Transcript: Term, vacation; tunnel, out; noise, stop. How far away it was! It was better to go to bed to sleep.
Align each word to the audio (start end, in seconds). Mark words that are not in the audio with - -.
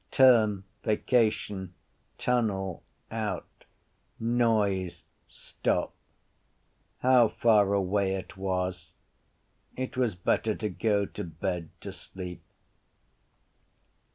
Term, 0.09 0.63
vacation; 0.83 1.75
tunnel, 2.17 2.81
out; 3.11 3.65
noise, 4.19 5.03
stop. 5.27 5.93
How 7.01 7.27
far 7.27 7.73
away 7.73 8.13
it 8.15 8.35
was! 8.35 8.93
It 9.77 9.97
was 9.97 10.15
better 10.15 10.55
to 10.55 10.69
go 10.69 11.05
to 11.05 11.23
bed 11.23 11.69
to 11.81 11.93
sleep. 11.93 12.41